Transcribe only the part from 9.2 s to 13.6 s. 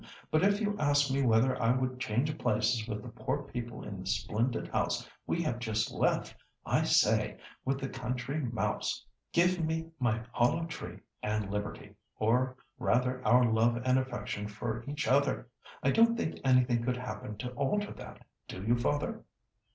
'Give me my hollow tree and liberty,' or rather our